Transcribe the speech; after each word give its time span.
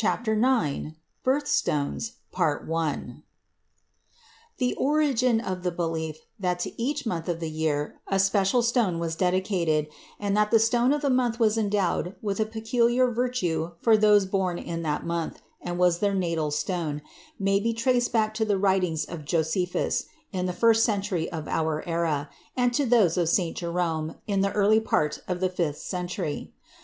IX 0.00 0.92
Birth 1.24 1.48
Stones 1.48 2.12
The 2.36 3.16
origin 4.76 5.40
of 5.40 5.64
the 5.64 5.72
belief 5.72 6.18
that 6.38 6.60
to 6.60 6.80
each 6.80 7.04
month 7.04 7.28
of 7.28 7.40
the 7.40 7.50
year 7.50 8.00
a 8.06 8.20
special 8.20 8.62
stone 8.62 9.00
was 9.00 9.16
dedicated, 9.16 9.88
and 10.20 10.36
that 10.36 10.52
the 10.52 10.60
stone 10.60 10.92
of 10.92 11.02
the 11.02 11.10
month 11.10 11.40
was 11.40 11.58
endowed 11.58 12.14
with 12.22 12.38
a 12.38 12.46
peculiar 12.46 13.10
virtue 13.10 13.72
for 13.82 13.96
those 13.96 14.24
born 14.24 14.56
in 14.56 14.82
that 14.82 15.04
month 15.04 15.42
and 15.60 15.78
was 15.80 15.98
their 15.98 16.14
natal 16.14 16.52
stone, 16.52 17.02
may 17.40 17.58
be 17.58 17.74
traced 17.74 18.12
back 18.12 18.34
to 18.34 18.44
the 18.44 18.56
writings 18.56 19.04
of 19.04 19.24
Josephus, 19.24 20.04
in 20.30 20.46
the 20.46 20.52
first 20.52 20.84
century 20.84 21.28
of 21.32 21.48
our 21.48 21.82
era, 21.88 22.30
and 22.56 22.72
to 22.72 22.86
those 22.86 23.16
of 23.16 23.28
St. 23.28 23.56
Jerome, 23.56 24.14
in 24.28 24.42
the 24.42 24.52
early 24.52 24.78
part 24.78 25.22
of 25.26 25.40
the 25.40 25.48
fifth 25.50 25.78
century. 25.78 26.52